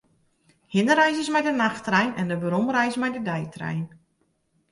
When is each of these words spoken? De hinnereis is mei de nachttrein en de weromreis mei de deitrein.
De 0.69 0.69
hinnereis 0.77 1.17
is 1.23 1.29
mei 1.33 1.43
de 1.47 1.51
nachttrein 1.63 2.11
en 2.19 2.27
de 2.31 2.37
weromreis 2.41 2.95
mei 3.01 3.11
de 3.17 3.21
deitrein. 3.29 3.83